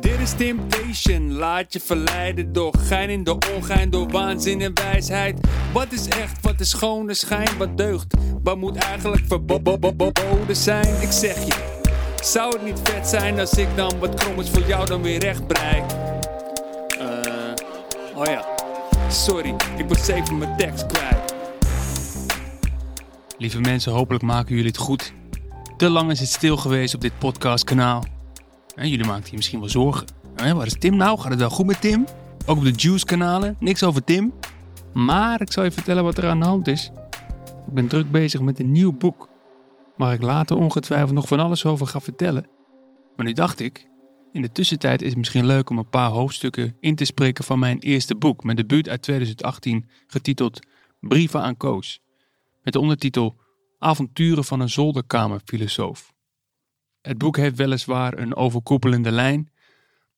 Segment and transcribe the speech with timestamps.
[0.00, 5.40] Dit is Temptation, laat je verleiden door gein in de ongein, door waanzin en wijsheid.
[5.72, 11.02] Wat is echt, wat is schone schijn, wat deugt, wat moet eigenlijk verboden zijn?
[11.02, 11.82] Ik zeg je,
[12.22, 15.46] zou het niet vet zijn als ik dan wat krommers voor jou dan weer recht
[15.46, 15.82] brei?
[16.98, 18.44] Eh, oh ja,
[19.08, 21.34] sorry, ik was even mijn tekst kwijt.
[23.38, 25.12] Lieve mensen, hopelijk maken jullie het goed.
[25.76, 28.04] Te lang is het stil geweest op dit podcastkanaal.
[28.74, 30.06] Jullie maakten je misschien wel zorgen.
[30.34, 31.18] Hè, waar is Tim nou?
[31.18, 32.06] Gaat het wel goed met Tim?
[32.46, 34.32] Ook op de Juice-kanalen, niks over Tim.
[34.92, 36.90] Maar ik zal je vertellen wat er aan de hand is.
[37.66, 39.28] Ik ben druk bezig met een nieuw boek.
[39.96, 42.46] Waar ik later ongetwijfeld nog van alles over ga vertellen.
[43.16, 43.88] Maar nu dacht ik,
[44.32, 47.58] in de tussentijd is het misschien leuk om een paar hoofdstukken in te spreken van
[47.58, 48.44] mijn eerste boek.
[48.44, 50.58] Mijn debuut uit 2018, getiteld
[51.00, 52.00] Brieven aan Koos.
[52.62, 53.36] Met de ondertitel
[53.84, 56.14] Avonturen van een zolderkamerfilosoof.
[57.00, 59.52] Het boek heeft weliswaar een overkoepelende lijn,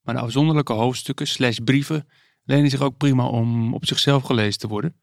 [0.03, 2.08] maar de afzonderlijke hoofdstukken slash brieven
[2.45, 5.00] lenen zich ook prima om op zichzelf gelezen te worden.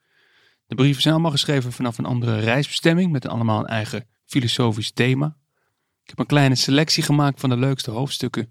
[0.66, 5.38] De brieven zijn allemaal geschreven vanaf een andere reisbestemming met allemaal een eigen filosofisch thema.
[6.04, 8.44] Ik heb een kleine selectie gemaakt van de leukste hoofdstukken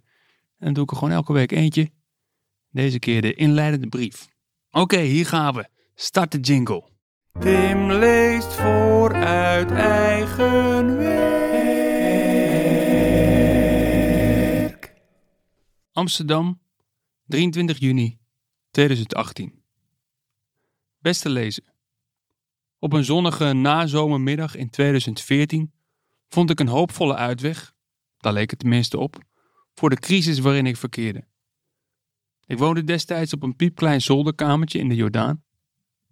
[0.58, 1.90] en dan doe ik er gewoon elke week eentje.
[2.70, 4.28] Deze keer de inleidende brief.
[4.70, 5.68] Oké, hier gaan we.
[5.94, 6.91] Start de jingle.
[7.40, 11.32] Tim leest voor uit eigen werk.
[15.92, 16.60] Amsterdam,
[17.26, 18.18] 23 juni
[18.70, 19.62] 2018.
[20.98, 21.64] Beste lezer.
[22.78, 25.72] Op een zonnige nazomermiddag in 2014
[26.28, 27.74] vond ik een hoopvolle uitweg,
[28.16, 29.16] daar leek het tenminste op,
[29.74, 31.24] voor de crisis waarin ik verkeerde.
[32.46, 35.42] Ik woonde destijds op een piepklein zolderkamertje in de Jordaan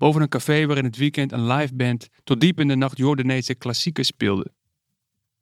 [0.00, 2.96] boven een café waar in het weekend een live band tot diep in de nacht
[2.96, 4.52] Jordaanese klassieken speelde.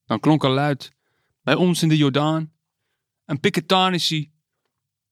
[0.05, 0.93] Dan klonk er luid,
[1.43, 2.53] bij ons in de Jordaan,
[3.25, 4.31] een piketanici,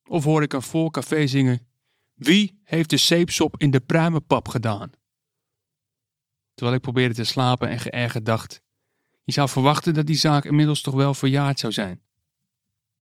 [0.07, 1.67] of hoorde ik een vol café zingen,
[2.15, 4.91] wie heeft de zeepsop in de pruimenpap gedaan?
[6.55, 8.63] Terwijl ik probeerde te slapen en geërgerd dacht,
[9.23, 12.03] je zou verwachten dat die zaak inmiddels toch wel verjaard zou zijn.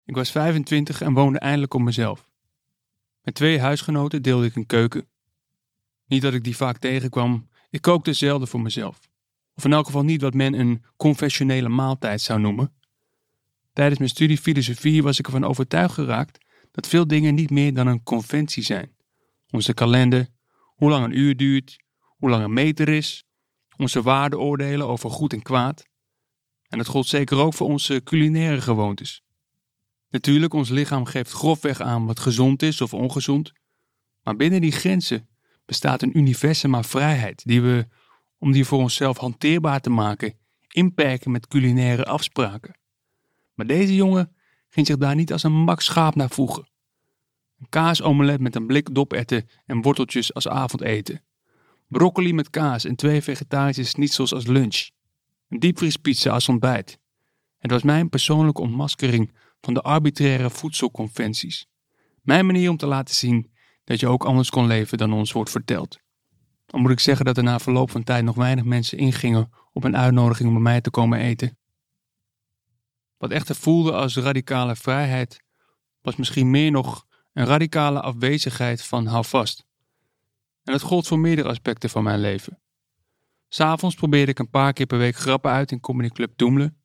[0.04, 2.28] Ik was 25 en woonde eindelijk op mezelf.
[3.22, 5.08] Met twee huisgenoten deelde ik een keuken
[6.06, 7.48] niet dat ik die vaak tegenkwam.
[7.70, 9.00] Ik kookte zelden voor mezelf.
[9.54, 12.72] Of in elk geval niet wat men een conventionele maaltijd zou noemen.
[13.72, 17.86] Tijdens mijn studie filosofie was ik ervan overtuigd geraakt dat veel dingen niet meer dan
[17.86, 18.94] een conventie zijn.
[19.50, 20.28] Onze kalender,
[20.64, 23.24] hoe lang een uur duurt, hoe lang een meter is,
[23.76, 25.86] onze waardeoordelen over goed en kwaad.
[26.68, 29.22] En dat gold zeker ook voor onze culinaire gewoontes.
[30.10, 33.52] Natuurlijk, ons lichaam geeft grofweg aan wat gezond is of ongezond,
[34.22, 35.28] maar binnen die grenzen
[35.64, 37.86] bestaat een universum aan vrijheid die we,
[38.38, 40.34] om die voor onszelf hanteerbaar te maken,
[40.68, 42.76] inperken met culinaire afspraken.
[43.54, 44.34] Maar deze jongen
[44.68, 46.68] ging zich daar niet als een mak schaap naar voegen.
[47.60, 51.22] Een kaasomelet met een blik doperten en worteltjes als avondeten.
[51.88, 54.88] Broccoli met kaas en twee vegetarische schnitzels als lunch.
[55.48, 56.98] Een diepvriespizza als ontbijt.
[57.58, 61.66] Het was mijn persoonlijke ontmaskering van de arbitraire voedselconventies.
[62.22, 63.52] Mijn manier om te laten zien
[63.84, 65.98] dat je ook anders kon leven dan ons wordt verteld.
[66.66, 69.84] Dan moet ik zeggen dat er na verloop van tijd nog weinig mensen ingingen op
[69.84, 71.58] een uitnodiging om bij mij te komen eten.
[73.16, 75.42] Wat echter voelde als radicale vrijheid,
[76.02, 79.66] was misschien meer nog een radicale afwezigheid van hou vast.
[80.64, 82.58] En dat gold voor meerdere aspecten van mijn leven.
[83.48, 86.76] S'avonds probeerde ik een paar keer per week grappen uit in Comedy Club Doemelen.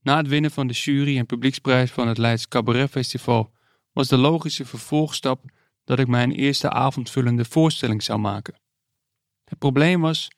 [0.00, 3.52] Na het winnen van de jury en publieksprijs van het Leids Cabaret Festival
[3.92, 5.44] was de logische vervolgstap
[5.84, 8.60] dat ik mijn eerste avondvullende voorstelling zou maken.
[9.44, 10.30] Het probleem was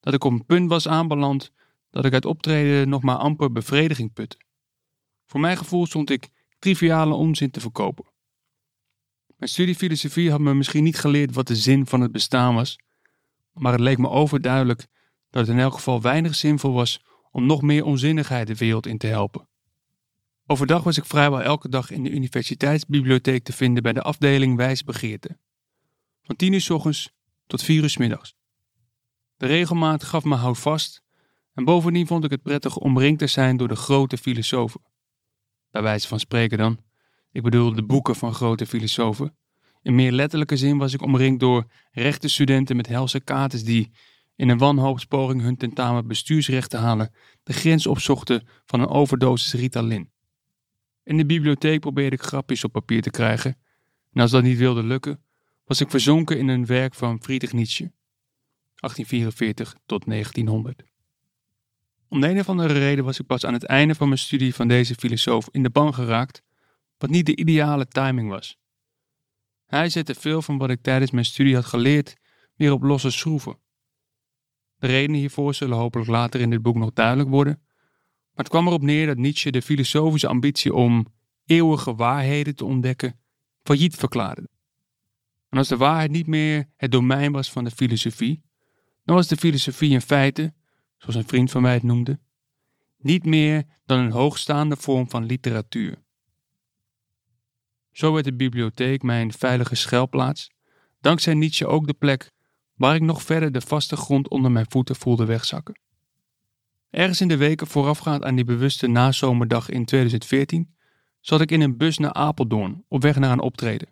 [0.00, 1.52] dat ik op een punt was aanbeland
[1.90, 4.36] dat ik uit optreden nog maar amper bevrediging putte.
[5.26, 8.04] Voor mijn gevoel stond ik triviale onzin te verkopen.
[9.36, 12.78] Mijn studie filosofie had me misschien niet geleerd wat de zin van het bestaan was,
[13.52, 14.86] maar het leek me overduidelijk
[15.30, 18.98] dat het in elk geval weinig zinvol was om nog meer onzinnigheid de wereld in
[18.98, 19.48] te helpen.
[20.52, 25.38] Overdag was ik vrijwel elke dag in de universiteitsbibliotheek te vinden bij de afdeling wijsbegeerte.
[26.22, 27.12] Van tien uur s ochtends
[27.46, 28.34] tot vier uur s middags.
[29.36, 31.02] De regelmaat gaf me houvast
[31.54, 34.80] en bovendien vond ik het prettig omringd te zijn door de grote filosofen.
[35.70, 36.78] Bij wijze van spreken dan.
[37.30, 39.36] Ik bedoel de boeken van grote filosofen.
[39.82, 43.92] In meer letterlijke zin was ik omringd door rechtenstudenten met helse kaarten die,
[44.36, 50.10] in een wanhoopspoging hun tentamen bestuursrecht te halen, de grens opzochten van een overdosis Ritalin.
[51.04, 53.56] In de bibliotheek probeerde ik grapjes op papier te krijgen.
[54.12, 55.22] En als dat niet wilde lukken,
[55.64, 57.92] was ik verzonken in een werk van Friedrich Nietzsche.
[58.74, 60.82] 1844 tot 1900.
[62.08, 64.54] Om de een of andere reden was ik pas aan het einde van mijn studie
[64.54, 66.42] van deze filosoof in de ban geraakt,
[66.98, 68.58] wat niet de ideale timing was.
[69.66, 72.16] Hij zette veel van wat ik tijdens mijn studie had geleerd
[72.56, 73.58] weer op losse schroeven.
[74.78, 77.62] De redenen hiervoor zullen hopelijk later in dit boek nog duidelijk worden,
[78.34, 81.06] maar het kwam erop neer dat Nietzsche de filosofische ambitie om
[81.46, 83.20] eeuwige waarheden te ontdekken
[83.62, 84.48] failliet verklaarde.
[85.48, 88.42] En als de waarheid niet meer het domein was van de filosofie,
[89.04, 90.54] dan was de filosofie in feite,
[90.98, 92.18] zoals een vriend van mij het noemde,
[92.98, 96.02] niet meer dan een hoogstaande vorm van literatuur.
[97.90, 100.50] Zo werd de bibliotheek mijn veilige schuilplaats,
[101.00, 102.30] dankzij Nietzsche ook de plek
[102.74, 105.80] waar ik nog verder de vaste grond onder mijn voeten voelde wegzakken.
[106.92, 110.74] Ergens in de weken voorafgaand aan die bewuste nazomerdag in 2014
[111.20, 113.88] zat ik in een bus naar Apeldoorn op weg naar een optreden.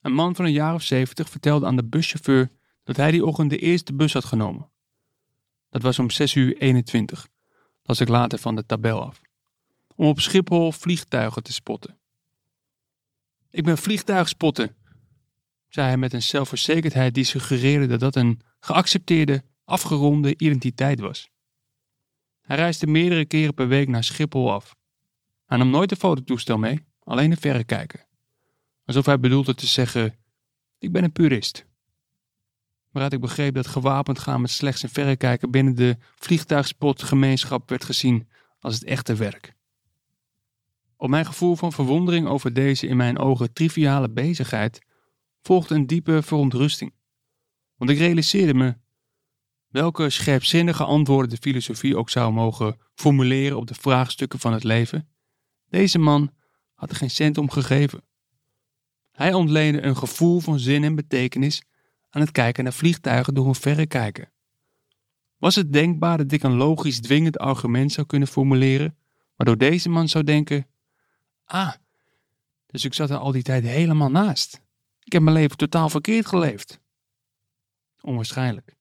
[0.00, 2.50] Een man van een jaar of zeventig vertelde aan de buschauffeur
[2.84, 4.70] dat hij die ochtend de eerste bus had genomen.
[5.70, 7.28] Dat was om 6 uur 21,
[7.82, 9.20] las ik later van de tabel af,
[9.94, 11.98] om op Schiphol vliegtuigen te spotten.
[13.50, 14.76] Ik ben vliegtuigspotten,
[15.68, 21.31] zei hij met een zelfverzekerdheid die suggereerde dat dat een geaccepteerde, afgeronde identiteit was.
[22.42, 24.76] Hij reisde meerdere keren per week naar Schiphol af.
[25.46, 28.06] Hij nam nooit een fototoestel mee, alleen een verrekijker.
[28.84, 30.14] Alsof hij bedoelde te zeggen:
[30.78, 31.66] Ik ben een purist.
[32.90, 38.28] Waaruit ik begreep dat gewapend gaan met slechts een verrekijker binnen de vliegtuigspotgemeenschap werd gezien
[38.60, 39.54] als het echte werk.
[40.96, 44.80] Op mijn gevoel van verwondering over deze in mijn ogen triviale bezigheid
[45.40, 46.92] volgde een diepe verontrusting.
[47.76, 48.76] Want ik realiseerde me
[49.72, 55.08] welke scherpzinnige antwoorden de filosofie ook zou mogen formuleren op de vraagstukken van het leven.
[55.68, 56.32] Deze man
[56.74, 58.04] had er geen cent om gegeven.
[59.12, 61.62] Hij ontleende een gevoel van zin en betekenis
[62.10, 64.32] aan het kijken naar vliegtuigen door een verrekijker.
[65.36, 68.96] Was het denkbaar dat ik een logisch dwingend argument zou kunnen formuleren,
[69.36, 70.66] waardoor deze man zou denken:
[71.44, 71.72] Ah,
[72.66, 74.60] dus ik zat er al die tijd helemaal naast.
[75.04, 76.80] Ik heb mijn leven totaal verkeerd geleefd.
[78.00, 78.76] Onwaarschijnlijk.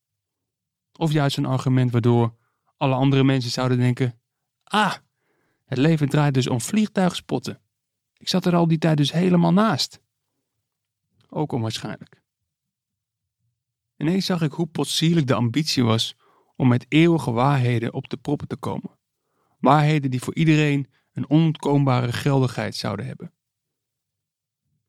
[1.01, 2.35] Of juist een argument waardoor
[2.77, 4.21] alle andere mensen zouden denken:
[4.63, 4.95] Ah,
[5.65, 7.61] het leven draait dus om vliegtuigspotten.
[8.17, 10.01] Ik zat er al die tijd dus helemaal naast.
[11.29, 12.21] Ook onwaarschijnlijk.
[13.97, 16.15] Ineens zag ik hoe potsierlijk de ambitie was
[16.55, 18.99] om met eeuwige waarheden op de proppen te komen.
[19.59, 23.33] Waarheden die voor iedereen een onontkoombare geldigheid zouden hebben.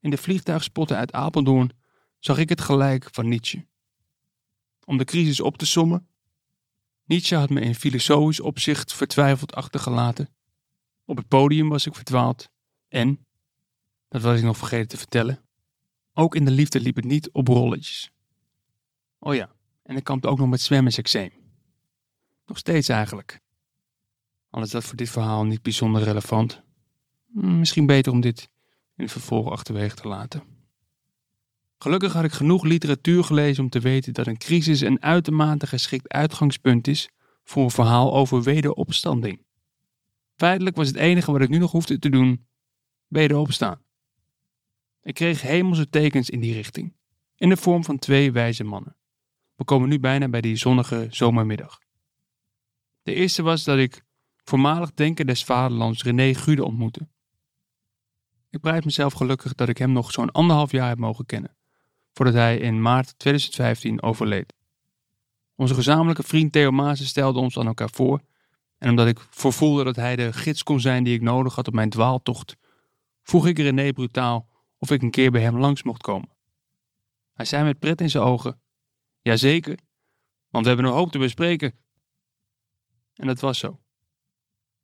[0.01, 1.71] In de vliegtuigspotten uit Apeldoorn
[2.19, 3.71] zag ik het gelijk van Nietzsche.
[4.93, 6.09] Om de crisis op te sommen,
[7.05, 10.29] Nietzsche had me in filosofisch opzicht vertwijfeld achtergelaten.
[11.05, 12.49] Op het podium was ik verdwaald
[12.89, 13.27] en,
[14.09, 15.45] dat was ik nog vergeten te vertellen,
[16.13, 18.11] ook in de liefde liep het niet op rolletjes.
[19.19, 19.53] Oh ja,
[19.83, 21.31] en ik kampte ook nog met zwemmersexeem.
[22.47, 23.41] Nog steeds eigenlijk.
[24.51, 26.63] Al is dat voor dit verhaal niet bijzonder relevant.
[27.33, 28.49] Hm, misschien beter om dit
[28.97, 30.52] in het vervolg achterwege te laten.
[31.83, 36.09] Gelukkig had ik genoeg literatuur gelezen om te weten dat een crisis een uitermate geschikt
[36.09, 37.09] uitgangspunt is
[37.45, 39.47] voor een verhaal over wederopstanding.
[40.37, 42.47] Feitelijk was het enige wat ik nu nog hoefde te doen
[43.07, 43.83] wederopstaan.
[45.03, 46.97] Ik kreeg hemelse tekens in die richting,
[47.37, 48.97] in de vorm van twee wijze mannen.
[49.55, 51.79] We komen nu bijna bij die zonnige zomermiddag.
[53.03, 54.05] De eerste was dat ik
[54.45, 57.09] voormalig denker des vaderlands René Gude ontmoette.
[58.51, 61.57] Ik prijs mezelf gelukkig dat ik hem nog zo'n anderhalf jaar heb mogen kennen,
[62.13, 64.55] voordat hij in maart 2015 overleed.
[65.55, 68.21] Onze gezamenlijke vriend Theo Maassen stelde ons aan elkaar voor,
[68.79, 71.75] en omdat ik voorvoelde dat hij de gids kon zijn die ik nodig had op
[71.75, 72.57] mijn dwaaltocht,
[73.23, 76.29] vroeg ik René brutaal of ik een keer bij hem langs mocht komen.
[77.33, 78.61] Hij zei met pret in zijn ogen:
[79.21, 79.79] Jazeker,
[80.49, 81.75] want we hebben een hoop te bespreken.
[83.15, 83.81] En dat was zo.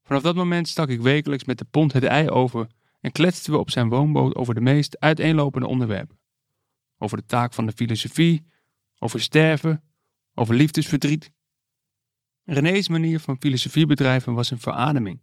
[0.02, 2.66] Vanaf dat moment stak ik wekelijks met de pont het ei over
[3.00, 6.17] en kletsten we op zijn woonboot over de meest uiteenlopende onderwerpen.
[6.98, 8.46] Over de taak van de filosofie,
[8.98, 9.82] over sterven,
[10.34, 11.32] over liefdesverdriet.
[12.44, 15.20] René's manier van filosofie bedrijven was een verademing.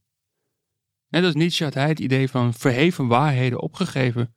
[1.10, 4.36] Net als Nietzsche had hij het idee van verheven waarheden opgegeven,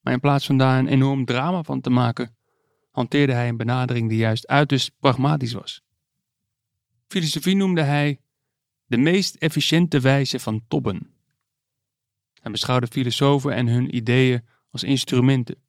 [0.00, 2.36] maar in plaats van daar een enorm drama van te maken,
[2.90, 5.82] hanteerde hij een benadering die juist uiterst pragmatisch was.
[7.06, 8.20] Filosofie noemde hij
[8.86, 11.14] de meest efficiënte wijze van tobben.
[12.40, 15.62] Hij beschouwde filosofen en hun ideeën als instrumenten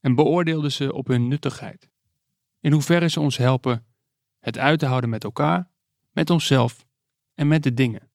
[0.00, 1.88] en beoordeelde ze op hun nuttigheid.
[2.60, 3.86] In hoeverre ze ons helpen
[4.38, 5.70] het uit te houden met elkaar,
[6.12, 6.86] met onszelf
[7.34, 8.10] en met de dingen.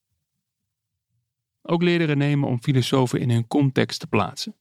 [1.62, 4.56] Ook leerde René me om filosofen in hun context te plaatsen.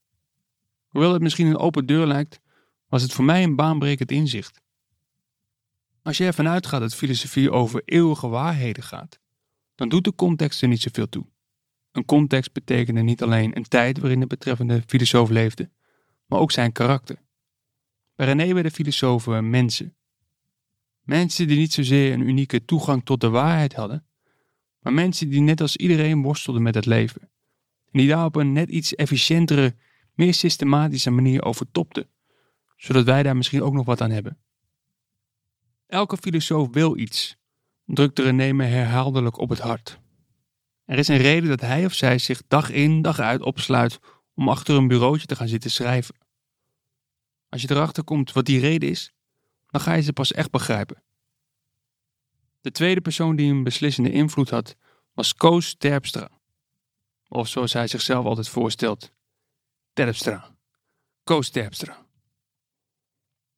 [0.89, 2.41] Hoewel het misschien een open deur lijkt,
[2.89, 4.61] was het voor mij een baanbrekend inzicht.
[6.03, 9.21] Als je ervan uitgaat dat filosofie over eeuwige waarheden gaat,
[9.75, 11.27] dan doet de context er niet zoveel toe.
[11.93, 15.71] Een context betekende niet alleen een tijd waarin de betreffende filosoof leefde,
[16.33, 17.17] maar ook zijn karakter.
[18.15, 19.97] Bij René werden filosofen mensen.
[21.03, 24.07] Mensen die niet zozeer een unieke toegang tot de waarheid hadden,
[24.79, 27.21] maar mensen die net als iedereen worstelden met het leven.
[27.91, 29.77] En die daar op een net iets efficiëntere,
[30.15, 32.09] meer systematische manier overtopten,
[32.77, 34.39] zodat wij daar misschien ook nog wat aan hebben.
[35.87, 37.37] Elke filosoof wil iets,
[37.85, 40.01] drukte René me herhaaldelijk op het hart.
[40.85, 44.01] Er is een reden dat hij of zij zich dag in, dag uit opsluit
[44.35, 46.22] om achter een bureautje te gaan zitten schrijven.
[47.53, 49.13] Als je erachter komt wat die reden is,
[49.67, 51.03] dan ga je ze pas echt begrijpen.
[52.61, 54.77] De tweede persoon die een beslissende invloed had,
[55.15, 56.29] was Koos Terpstra.
[57.29, 59.13] Of zoals hij zichzelf altijd voorstelt,
[59.93, 60.57] Terpstra.
[61.25, 62.07] Koos Terpstra.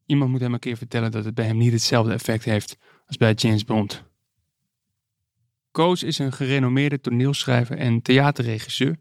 [0.06, 3.16] Iemand moet hem een keer vertellen dat het bij hem niet hetzelfde effect heeft als
[3.16, 4.02] bij James Bond.
[5.70, 8.96] Koos is een gerenommeerde toneelschrijver en theaterregisseur,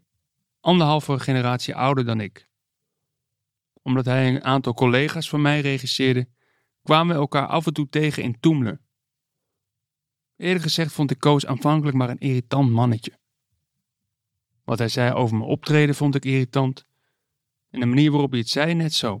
[0.60, 2.52] anderhalve generatie ouder dan ik.
[3.84, 6.28] Omdat hij een aantal collega's van mij regisseerde,
[6.82, 8.80] kwamen we elkaar af en toe tegen in Toemler.
[10.36, 13.18] Eerder gezegd vond ik Koos aanvankelijk maar een irritant mannetje.
[14.64, 16.86] Wat hij zei over mijn optreden vond ik irritant.
[17.70, 19.20] En de manier waarop hij het zei net zo.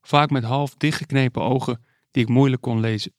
[0.00, 3.12] Vaak met half dichtgeknepen ogen die ik moeilijk kon lezen.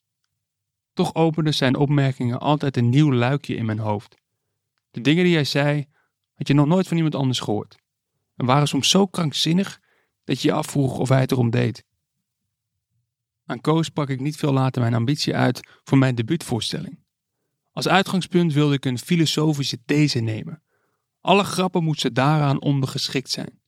[0.93, 4.15] Toch openden zijn opmerkingen altijd een nieuw luikje in mijn hoofd.
[4.91, 5.88] De dingen die hij zei,
[6.33, 7.75] had je nog nooit van iemand anders gehoord.
[8.36, 9.79] En waren soms zo krankzinnig
[10.29, 11.86] dat je je afvroeg of hij het erom deed.
[13.45, 17.00] Aan Koos pak ik niet veel later mijn ambitie uit voor mijn debuutvoorstelling.
[17.71, 20.63] Als uitgangspunt wilde ik een filosofische these nemen.
[21.21, 23.62] Alle grappen moesten daaraan ondergeschikt zijn.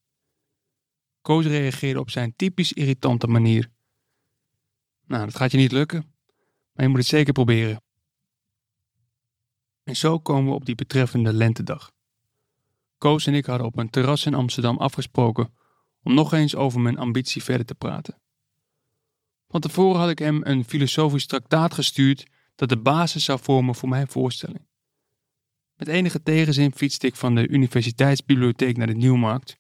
[1.22, 3.72] Koos reageerde op zijn typisch irritante manier.
[5.06, 6.14] Nou, dat gaat je niet lukken,
[6.74, 7.84] maar je moet het zeker proberen.
[9.84, 11.92] En zo komen we op die betreffende lentedag.
[12.98, 15.60] Koos en ik hadden op een terras in Amsterdam afgesproken
[16.04, 18.20] om nog eens over mijn ambitie verder te praten.
[19.48, 23.90] Van tevoren had ik hem een filosofisch traktaat gestuurd dat de basis zou vormen voor
[23.90, 24.68] mijn voorstelling.
[25.76, 29.58] Met enige tegenzin fietste ik van de universiteitsbibliotheek naar de Nieuwmarkt.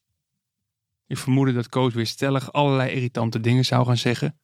[1.07, 4.39] Ik vermoedde dat Koos weer stellig allerlei irritante dingen zou gaan zeggen.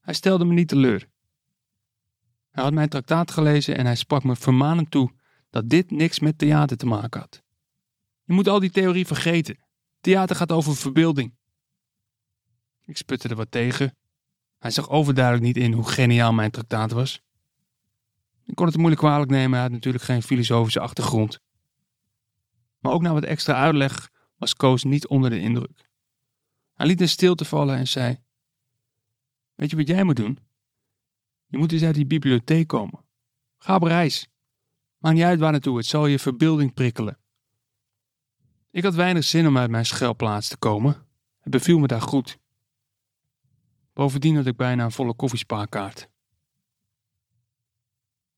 [0.00, 1.08] Hij stelde me niet teleur.
[2.50, 5.10] Hij had mijn traktaat gelezen en hij sprak me vermanend toe
[5.50, 7.42] dat dit niks met theater te maken had.
[8.24, 9.58] Je moet al die theorie vergeten.
[10.00, 11.34] Theater gaat over verbeelding.
[12.84, 13.96] Ik sputte er wat tegen.
[14.58, 17.22] Hij zag overduidelijk niet in hoe geniaal mijn traktaat was.
[18.46, 21.40] Ik kon het moeilijk kwalijk nemen, hij had natuurlijk geen filosofische achtergrond.
[22.78, 25.88] Maar ook na wat extra uitleg was Koos niet onder de indruk.
[26.74, 28.18] Hij liet een stilte vallen en zei:
[29.54, 30.38] Weet je wat jij moet doen?
[31.46, 33.04] Je moet eens uit die bibliotheek komen.
[33.58, 34.28] Ga op reis.
[34.98, 37.18] Maak niet uit waar naartoe, het zal je verbeelding prikkelen.
[38.72, 41.06] Ik had weinig zin om uit mijn schuilplaats te komen.
[41.40, 42.38] Het beviel me daar goed.
[43.92, 46.08] Bovendien had ik bijna een volle koffiespaarkaart.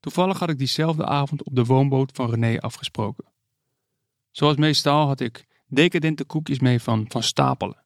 [0.01, 3.25] Toevallig had ik diezelfde avond op de woonboot van René afgesproken.
[4.31, 7.83] Zoals meestal had ik decadente koekjes mee van Van Stapelen.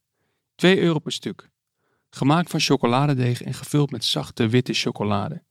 [0.54, 1.50] 2 euro per stuk.
[2.10, 5.42] Gemaakt van chocoladedeeg en gevuld met zachte witte chocolade.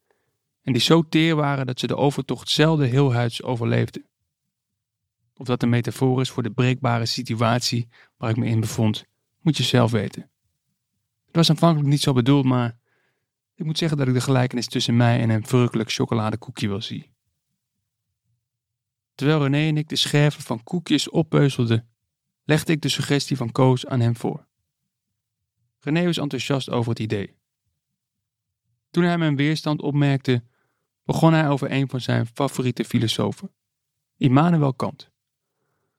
[0.61, 4.05] En die zo teer waren dat ze de overtocht zelden heel huids overleefden.
[5.37, 7.87] Of dat een metafoor is voor de breekbare situatie
[8.17, 9.05] waar ik me in bevond,
[9.41, 10.21] moet je zelf weten.
[11.25, 12.77] Het was aanvankelijk niet zo bedoeld, maar
[13.55, 17.13] ik moet zeggen dat ik de gelijkenis tussen mij en een verrukkelijk chocoladekoekje wel zie.
[19.15, 21.89] Terwijl René en ik de scherven van koekjes oppeuzelden,
[22.43, 24.47] legde ik de suggestie van Koos aan hem voor.
[25.79, 27.37] René was enthousiast over het idee.
[28.89, 30.43] Toen hij mijn weerstand opmerkte,
[31.03, 33.51] begon hij over een van zijn favoriete filosofen,
[34.17, 35.13] Immanuel Kant.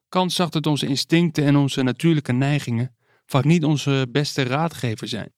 [0.09, 2.97] Kant zag dat onze instincten en onze natuurlijke neigingen
[3.27, 5.33] vaak niet onze beste raadgever zijn.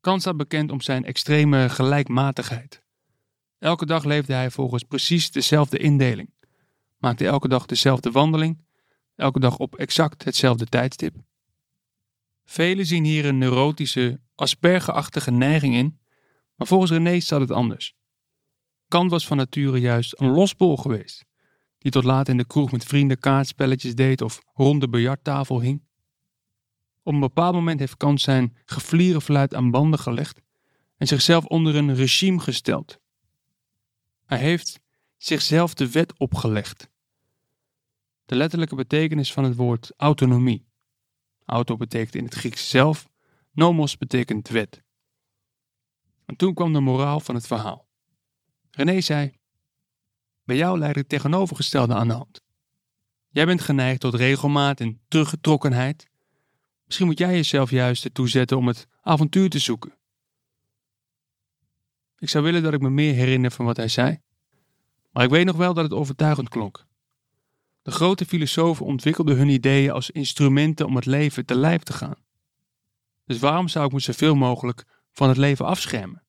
[0.00, 2.82] Kant staat bekend om zijn extreme gelijkmatigheid.
[3.58, 6.30] Elke dag leefde hij volgens precies dezelfde indeling,
[6.98, 8.64] maakte elke dag dezelfde wandeling,
[9.14, 11.16] elke dag op exact hetzelfde tijdstip.
[12.44, 15.98] Velen zien hier een neurotische, aspergerachtige neiging in,
[16.54, 17.94] maar volgens René staat het anders.
[18.88, 21.24] Kant was van nature juist een losbol geweest,
[21.86, 25.82] die tot laat in de kroeg met vrienden kaartspelletjes deed of rond de biljarttafel hing.
[27.02, 30.40] Op een bepaald moment heeft Kant zijn geflieren fluit aan banden gelegd
[30.96, 33.00] en zichzelf onder een regime gesteld.
[34.24, 34.80] Hij heeft
[35.16, 36.90] zichzelf de wet opgelegd.
[38.24, 40.66] De letterlijke betekenis van het woord autonomie.
[41.44, 43.08] Auto betekent in het Grieks zelf,
[43.52, 44.82] nomos betekent wet.
[46.24, 47.88] En toen kwam de moraal van het verhaal.
[48.70, 49.38] René zei:
[50.46, 52.42] Bij jou lijkt het tegenovergestelde aan de hand.
[53.28, 56.06] Jij bent geneigd tot regelmaat en teruggetrokkenheid.
[56.84, 59.94] Misschien moet jij jezelf juist ertoe zetten om het avontuur te zoeken.
[62.18, 64.20] Ik zou willen dat ik me meer herinner van wat hij zei,
[65.10, 66.86] maar ik weet nog wel dat het overtuigend klonk.
[67.82, 72.24] De grote filosofen ontwikkelden hun ideeën als instrumenten om het leven te lijf te gaan.
[73.24, 76.25] Dus waarom zou ik me zoveel mogelijk van het leven afschermen?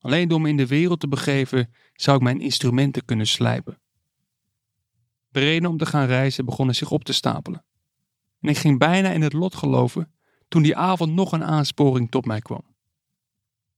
[0.00, 3.80] Alleen door me in de wereld te begeven zou ik mijn instrumenten kunnen slijpen.
[5.28, 7.64] De reden om te gaan reizen begonnen zich op te stapelen.
[8.40, 10.12] En ik ging bijna in het lot geloven
[10.48, 12.74] toen die avond nog een aansporing tot mij kwam.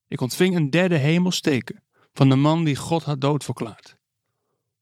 [0.08, 3.96] Ik ontving een derde hemelsteken van de man die God had doodverklaard.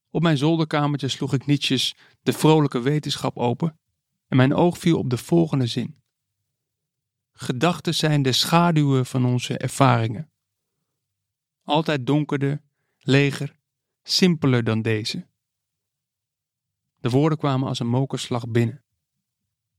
[0.09, 3.79] Op mijn zolderkamertje sloeg ik nietjes de vrolijke wetenschap open
[4.27, 6.01] en mijn oog viel op de volgende zin.
[7.31, 10.30] Gedachten zijn de schaduwen van onze ervaringen.
[11.71, 12.61] Altijd donkerder,
[12.99, 13.55] leger,
[14.03, 15.27] simpeler dan deze.
[16.99, 18.83] De woorden kwamen als een mokerslag binnen.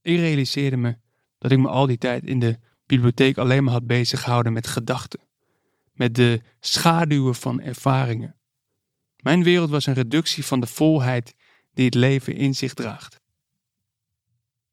[0.02, 0.96] Ik realiseerde me
[1.38, 4.66] dat ik me al die tijd in de bibliotheek alleen maar had bezig gehouden met
[4.66, 5.20] gedachten,
[5.92, 8.36] met de schaduwen van ervaringen.
[9.16, 11.34] Mijn wereld was een reductie van de volheid
[11.74, 13.20] die het leven in zich draagt.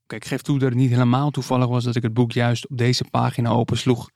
[0.06, 2.68] Kijk, ik geef toe dat het niet helemaal toevallig was dat ik het boek juist
[2.68, 4.10] op deze pagina opensloeg.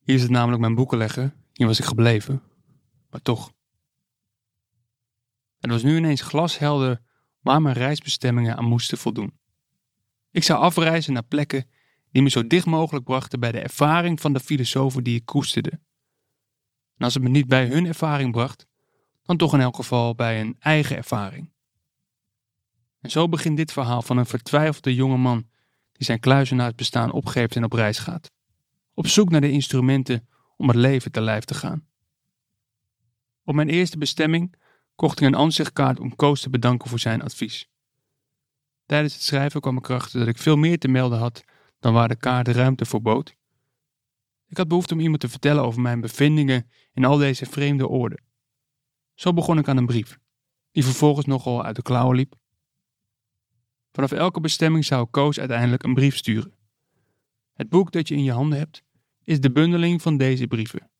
[0.00, 1.42] Hier het namelijk mijn boekenlegger.
[1.54, 2.42] Hier was ik gebleven.
[3.10, 3.52] Maar toch.
[5.58, 7.02] Het was nu ineens glashelder
[7.40, 9.38] waar mijn reisbestemmingen aan moesten voldoen.
[10.30, 11.70] Ik zou afreizen naar plekken
[12.10, 15.70] die me zo dicht mogelijk brachten bij de ervaring van de filosofen die ik koesterde.
[16.96, 18.66] En als het me niet bij hun ervaring bracht,
[19.22, 21.52] dan toch in elk geval bij een eigen ervaring.
[23.00, 25.48] En zo begint dit verhaal van een vertwijfelde jonge man
[25.92, 28.30] die zijn kluizenaarsbestaan opgeeft en op reis gaat.
[28.94, 31.86] Op zoek naar de instrumenten om het leven te lijf te gaan.
[33.44, 34.54] Op mijn eerste bestemming
[34.94, 37.68] kocht ik een ansichtkaart om Koos te bedanken voor zijn advies.
[38.86, 41.44] Tijdens het schrijven kwam ik erachter dat ik veel meer te melden had
[41.78, 43.36] dan waar de kaart de ruimte voor bood.
[44.48, 48.22] Ik had behoefte om iemand te vertellen over mijn bevindingen in al deze vreemde oorden.
[49.14, 50.18] Zo begon ik aan een brief,
[50.70, 52.34] die vervolgens nogal uit de klauwen liep.
[53.92, 56.54] Vanaf elke bestemming zou Koos uiteindelijk een brief sturen.
[57.52, 58.82] Het boek dat je in je handen hebt,
[59.24, 60.90] is de bundeling van deze brieven.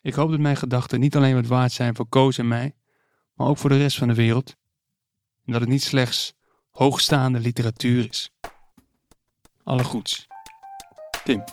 [0.00, 2.76] Ik hoop dat mijn gedachten niet alleen wat waard zijn voor Koos en mij,
[3.34, 4.56] maar ook voor de rest van de wereld.
[5.44, 6.34] En dat het niet slechts
[6.70, 8.30] hoogstaande literatuur is.
[9.62, 10.26] Alle goeds.
[11.24, 11.44] Tim.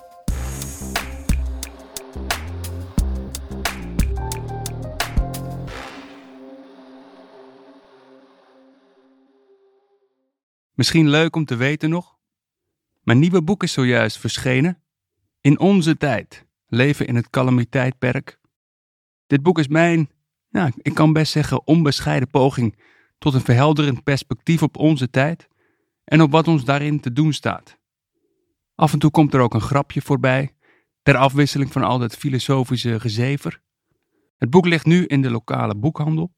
[10.73, 12.17] Misschien leuk om te weten nog.
[13.01, 14.82] Mijn nieuwe boek is zojuist verschenen.
[15.43, 16.45] In onze tijd.
[16.67, 18.39] Leven in het calamiteitperk.
[19.27, 20.09] Dit boek is mijn,
[20.49, 22.79] nou, ik kan best zeggen, onbescheiden poging
[23.17, 25.47] tot een verhelderend perspectief op onze tijd
[26.03, 27.77] en op wat ons daarin te doen staat.
[28.75, 30.55] Af en toe komt er ook een grapje voorbij,
[31.01, 33.61] ter afwisseling van al dat filosofische gezever.
[34.37, 36.33] Het boek ligt nu in de lokale boekhandel.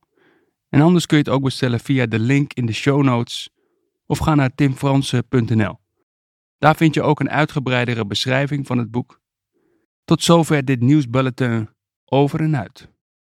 [0.70, 3.50] En anders kun je het ook bestellen via de link in de show notes
[4.06, 5.84] of ga naar timfransen.nl.
[6.58, 9.22] Daar vind je ook een uitgebreidere beschrijving van het boek.
[10.04, 11.70] Tot zover dit nieuwsbulletin
[12.06, 12.95] over en uit.